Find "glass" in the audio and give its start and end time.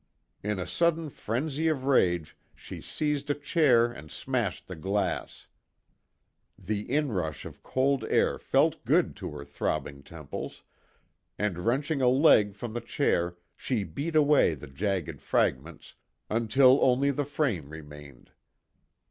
4.75-5.45